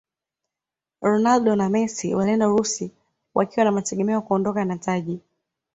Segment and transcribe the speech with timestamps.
[1.01, 2.91] ronaldo na messi walienda urusi
[3.33, 5.19] wakiwa na mategemeo ya kuondoka na taji